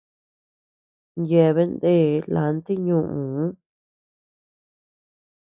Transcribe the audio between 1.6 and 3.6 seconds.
nde lanti ñuu.